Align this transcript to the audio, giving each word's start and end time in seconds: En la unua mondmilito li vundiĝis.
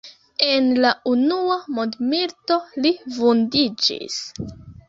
En 0.45 0.69
la 0.85 0.93
unua 1.11 1.57
mondmilito 1.79 2.57
li 2.87 2.93
vundiĝis. 3.19 4.21